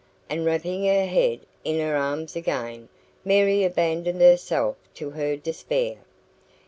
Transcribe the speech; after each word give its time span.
And 0.31 0.45
wrapping 0.47 0.83
her 0.85 1.05
head 1.05 1.41
in 1.63 1.79
her 1.79 1.95
arms 1.95 2.35
again, 2.35 2.89
Mary 3.23 3.63
abandoned 3.63 4.19
herself 4.19 4.75
to 4.95 5.11
her 5.11 5.35
despair. 5.37 5.97